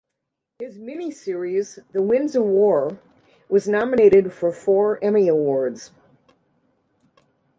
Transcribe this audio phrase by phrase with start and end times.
[0.57, 2.99] His miniseries "The Winds of War"
[3.49, 5.91] was nominated for four Emmy Awards.